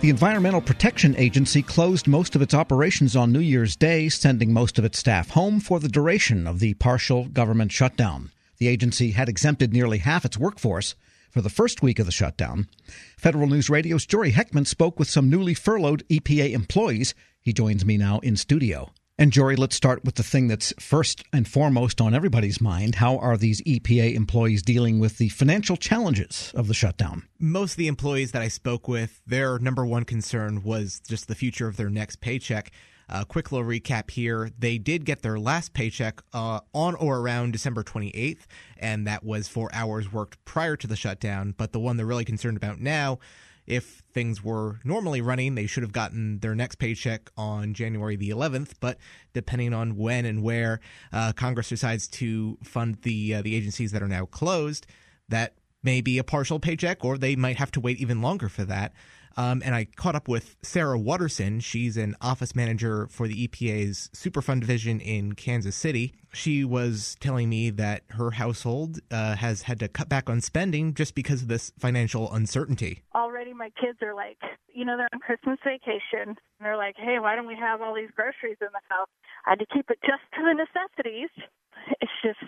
[0.00, 4.78] The Environmental Protection Agency closed most of its operations on New Year's Day, sending most
[4.78, 8.30] of its staff home for the duration of the partial government shutdown.
[8.56, 10.94] The agency had exempted nearly half its workforce
[11.30, 12.66] for the first week of the shutdown.
[13.18, 17.14] Federal News Radio's Jory Heckman spoke with some newly furloughed EPA employees.
[17.42, 18.92] He joins me now in studio.
[19.20, 22.94] And Jory, let's start with the thing that's first and foremost on everybody's mind.
[22.94, 27.28] How are these EPA employees dealing with the financial challenges of the shutdown?
[27.38, 31.34] Most of the employees that I spoke with, their number one concern was just the
[31.34, 32.70] future of their next paycheck.
[33.10, 34.50] Uh, quick little recap here.
[34.58, 38.46] They did get their last paycheck uh, on or around December 28th,
[38.78, 41.54] and that was for hours worked prior to the shutdown.
[41.58, 43.18] But the one they're really concerned about now
[43.70, 48.30] if things were normally running, they should have gotten their next paycheck on January the
[48.30, 48.72] 11th.
[48.80, 48.98] But
[49.32, 50.80] depending on when and where
[51.12, 54.86] uh, Congress decides to fund the uh, the agencies that are now closed,
[55.28, 58.64] that may be a partial paycheck, or they might have to wait even longer for
[58.64, 58.92] that.
[59.36, 61.60] Um, and I caught up with Sarah Watterson.
[61.60, 66.14] She's an office manager for the EPA's Superfund division in Kansas City.
[66.32, 70.94] She was telling me that her household uh, has had to cut back on spending
[70.94, 73.02] just because of this financial uncertainty.
[73.14, 74.38] Already, my kids are like,
[74.72, 76.28] you know, they're on Christmas vacation.
[76.28, 79.08] And they're like, hey, why don't we have all these groceries in the house?
[79.46, 81.30] I had to keep it just to the necessities.
[82.00, 82.38] It's just,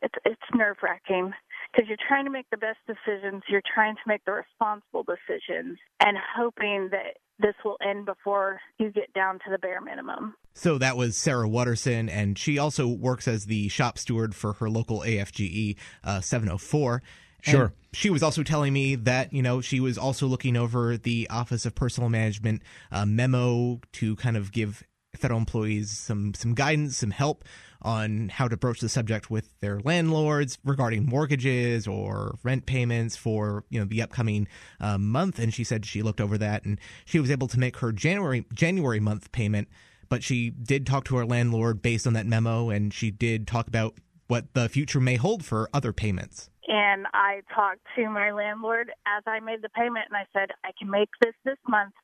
[0.00, 1.32] it's it's nerve wracking
[1.72, 5.78] because you're trying to make the best decisions, you're trying to make the responsible decisions,
[6.00, 10.34] and hoping that this will end before you get down to the bare minimum.
[10.54, 14.68] So that was Sarah Watterson, and she also works as the shop steward for her
[14.68, 17.02] local AFGE uh, 704.
[17.42, 17.62] Sure.
[17.62, 21.26] And she was also telling me that, you know, she was also looking over the
[21.28, 24.84] Office of Personnel Management uh, memo to kind of give
[25.22, 27.44] federal employees some some guidance, some help
[27.80, 33.64] on how to broach the subject with their landlords regarding mortgages or rent payments for
[33.70, 34.46] you know the upcoming
[34.80, 35.38] uh, month.
[35.38, 38.44] And she said she looked over that and she was able to make her January
[38.52, 39.68] January month payment.
[40.08, 43.66] But she did talk to her landlord based on that memo, and she did talk
[43.66, 43.94] about
[44.26, 46.50] what the future may hold for other payments.
[46.68, 50.72] And I talked to my landlord as I made the payment, and I said, I
[50.78, 51.94] can make this this month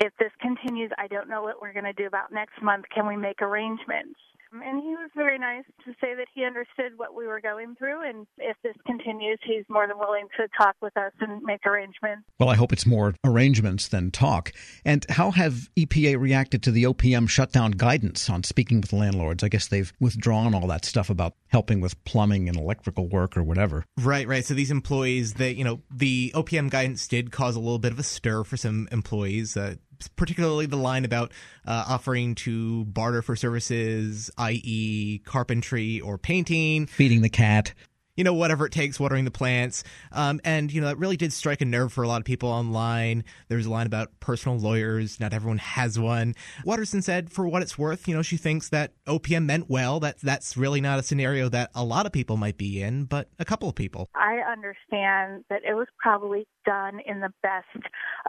[0.00, 2.84] if this continues, I don't know what we're going to do about next month.
[2.94, 4.18] Can we make arrangements?
[4.52, 8.08] And he was very nice to say that he understood what we were going through.
[8.08, 12.24] And if this continues, he's more than willing to talk with us and make arrangements.
[12.38, 14.52] Well, I hope it's more arrangements than talk.
[14.84, 19.42] And how have EPA reacted to the OPM shutdown guidance on speaking with landlords?
[19.42, 23.42] I guess they've withdrawn all that stuff about helping with plumbing and electrical work or
[23.42, 23.84] whatever.
[23.98, 24.44] Right, right.
[24.44, 27.98] So these employees, they, you know, the OPM guidance did cause a little bit of
[27.98, 29.56] a stir for some employees.
[29.56, 29.76] Uh,
[30.08, 31.32] particularly the line about
[31.66, 37.72] uh, offering to barter for services, i.e., carpentry or painting, feeding the cat
[38.16, 39.84] you know, whatever it takes, watering the plants.
[40.12, 42.50] Um, and, you know, that really did strike a nerve for a lot of people
[42.50, 43.24] online.
[43.48, 45.18] There was a line about personal lawyers.
[45.18, 46.34] Not everyone has one.
[46.64, 49.98] Watterson said, for what it's worth, you know, she thinks that OPM meant well.
[50.00, 53.28] That, that's really not a scenario that a lot of people might be in, but
[53.38, 54.10] a couple of people.
[54.14, 57.66] I understand that it was probably done in the best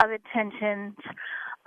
[0.02, 0.96] of intentions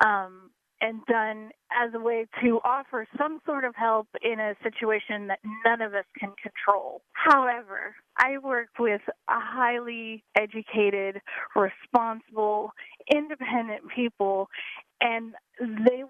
[0.05, 5.27] um, and done as a way to offer some sort of help in a situation
[5.29, 7.03] that none of us can control.
[7.13, 11.21] However, I work with a highly educated,
[11.55, 12.73] responsible,
[13.13, 14.49] independent people,
[15.01, 16.03] and they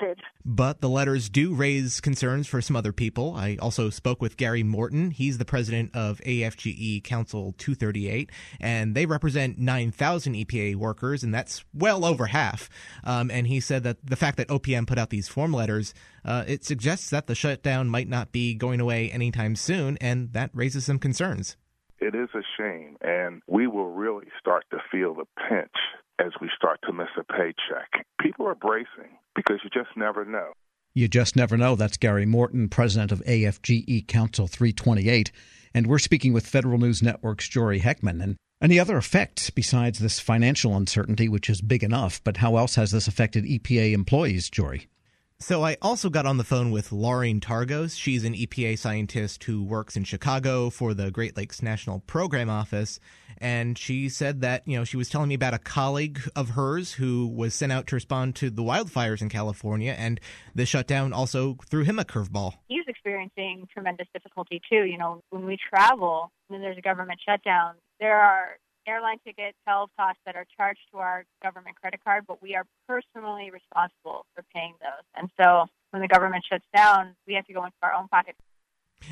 [0.00, 0.24] were a little insulted.
[0.44, 3.34] But the letters do raise concerns for some other people.
[3.34, 5.10] I also spoke with Gary Morton.
[5.10, 8.30] He's the president of AFGE Council 238,
[8.60, 12.68] and they represent 9,000 EPA workers, and that's well over half.
[13.04, 16.44] Um, and he said that the fact that OPM put out these form letters, uh,
[16.46, 20.86] it suggests that the shutdown might not be going away anytime soon, and that raises
[20.86, 21.56] some concerns.
[21.98, 25.72] It is a shame, and we will really start to feel the pinch
[26.18, 28.06] as we start to miss a paycheck.
[28.20, 30.52] People are bracing because you just never know.
[30.94, 31.76] You just never know.
[31.76, 35.30] That's Gary Morton, president of AFGE Council 328.
[35.74, 38.22] And we're speaking with Federal News Network's Jory Heckman.
[38.22, 42.76] And any other effects besides this financial uncertainty, which is big enough, but how else
[42.76, 44.88] has this affected EPA employees, Jory?
[45.38, 47.98] So I also got on the phone with Laureen Targos.
[47.98, 52.98] She's an EPA scientist who works in Chicago for the Great Lakes National Program Office,
[53.36, 56.94] and she said that you know she was telling me about a colleague of hers
[56.94, 60.20] who was sent out to respond to the wildfires in California, and
[60.54, 62.54] the shutdown also threw him a curveball.
[62.68, 64.84] He's experiencing tremendous difficulty too.
[64.84, 68.56] You know, when we travel and there's a government shutdown, there are
[68.86, 72.64] airline tickets, health costs that are charged to our government credit card, but we are
[72.86, 75.05] personally responsible for paying those.
[75.16, 78.36] And so when the government shuts down, we have to go into our own pocket.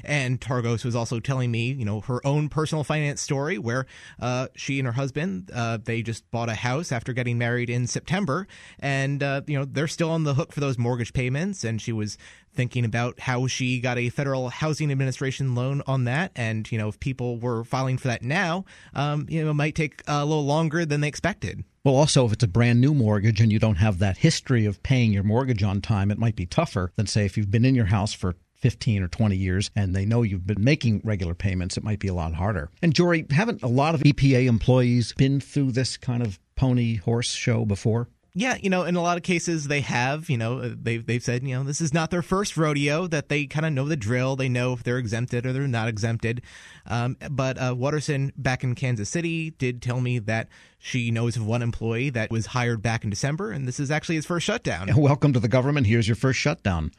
[0.03, 3.87] And Targos was also telling me, you know, her own personal finance story where
[4.21, 7.87] uh, she and her husband uh, they just bought a house after getting married in
[7.87, 8.47] September,
[8.79, 11.65] and uh, you know they're still on the hook for those mortgage payments.
[11.65, 12.19] And she was
[12.53, 16.89] thinking about how she got a federal housing administration loan on that, and you know
[16.89, 18.65] if people were filing for that now,
[18.95, 21.65] um, you know, it might take a little longer than they expected.
[21.85, 24.83] Well, also, if it's a brand new mortgage and you don't have that history of
[24.83, 27.75] paying your mortgage on time, it might be tougher than, say, if you've been in
[27.75, 31.77] your house for 15 or 20 years and they know you've been making regular payments,
[31.77, 32.71] it might be a lot harder.
[32.81, 37.31] And Jory, haven't a lot of EPA employees been through this kind of pony horse
[37.31, 38.09] show before?
[38.33, 41.47] Yeah, you know, in a lot of cases they have, you know, they've they've said,
[41.47, 43.07] you know, this is not their first rodeo.
[43.07, 44.35] That they kind of know the drill.
[44.35, 46.41] They know if they're exempted or they're not exempted.
[46.87, 51.47] Um, but uh, Watterson back in Kansas City did tell me that she knows of
[51.47, 54.89] one employee that was hired back in December, and this is actually his first shutdown.
[54.97, 55.87] Welcome to the government.
[55.87, 56.93] Here's your first shutdown.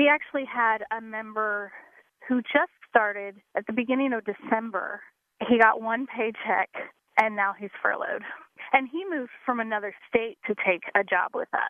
[0.00, 1.72] We actually had a member
[2.26, 5.02] who just started at the beginning of December.
[5.46, 6.70] He got one paycheck
[7.20, 8.22] and now he's furloughed.
[8.72, 11.68] And he moved from another state to take a job with us.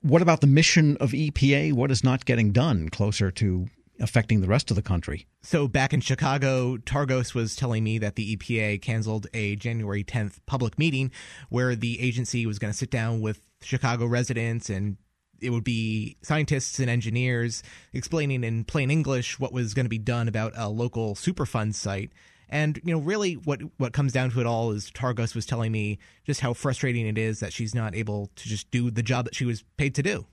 [0.00, 1.74] What about the mission of EPA?
[1.74, 3.66] What is not getting done closer to
[4.00, 5.26] affecting the rest of the country?
[5.42, 10.38] So, back in Chicago, Targos was telling me that the EPA canceled a January 10th
[10.46, 11.10] public meeting
[11.50, 14.96] where the agency was going to sit down with Chicago residents and
[15.40, 17.62] it would be scientists and engineers
[17.92, 22.10] explaining in plain English what was going to be done about a local Superfund site.
[22.48, 25.70] And you know, really, what what comes down to it all is Targos was telling
[25.70, 29.26] me just how frustrating it is that she's not able to just do the job
[29.26, 30.26] that she was paid to do.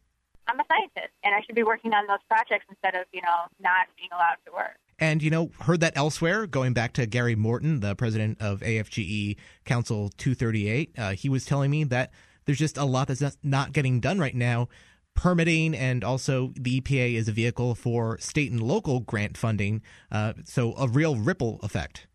[0.47, 3.47] I'm a scientist, and I should be working on those projects instead of you know
[3.59, 4.77] not being allowed to work.
[4.97, 6.47] And you know, heard that elsewhere.
[6.47, 9.35] Going back to Gary Morton, the president of AFGE
[9.65, 12.11] Council 238, uh, he was telling me that
[12.45, 14.69] there's just a lot that's not getting done right now
[15.15, 19.81] permitting and also the EPA is a vehicle for state and local grant funding.
[20.11, 22.07] Uh, so a real ripple effect.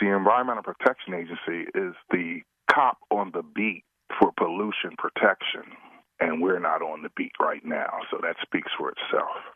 [0.00, 2.40] The Environmental Protection Agency is the
[2.70, 3.84] cop on the beat
[4.20, 5.72] for pollution protection,
[6.20, 7.90] and we're not on the beat right now.
[8.10, 9.55] So that speaks for itself.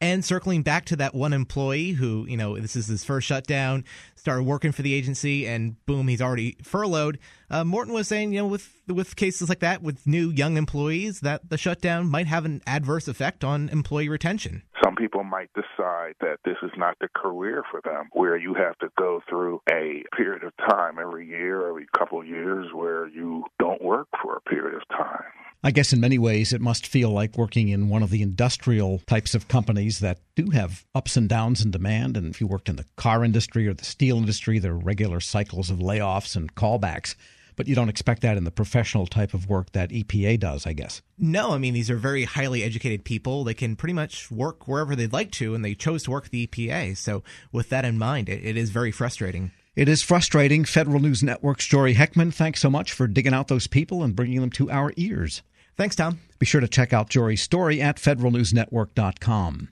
[0.00, 3.84] And circling back to that one employee who, you know, this is his first shutdown,
[4.14, 7.18] started working for the agency, and boom, he's already furloughed.
[7.50, 11.20] Uh, Morton was saying, you know, with with cases like that, with new young employees,
[11.20, 14.62] that the shutdown might have an adverse effect on employee retention.
[14.84, 18.78] Some people might decide that this is not the career for them, where you have
[18.78, 23.44] to go through a period of time every year, every couple of years, where you
[23.58, 25.24] don't work for a period of time.
[25.62, 29.00] I guess in many ways it must feel like working in one of the industrial
[29.06, 32.16] types of companies that do have ups and downs in demand.
[32.16, 35.18] And if you worked in the car industry or the steel industry, there are regular
[35.18, 37.16] cycles of layoffs and callbacks.
[37.56, 40.74] But you don't expect that in the professional type of work that EPA does, I
[40.74, 41.02] guess.
[41.18, 43.42] No, I mean, these are very highly educated people.
[43.42, 46.30] They can pretty much work wherever they'd like to, and they chose to work at
[46.30, 46.96] the EPA.
[46.96, 49.50] So, with that in mind, it, it is very frustrating.
[49.78, 50.64] It is frustrating.
[50.64, 54.40] Federal News Network's Jory Heckman, thanks so much for digging out those people and bringing
[54.40, 55.42] them to our ears.
[55.76, 56.18] Thanks, Tom.
[56.40, 59.68] Be sure to check out Jory's story at federalnewsnetwork.com.